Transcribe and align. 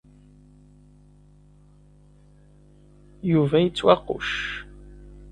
Yuba 3.31 3.57
ittwaquc. 3.67 4.29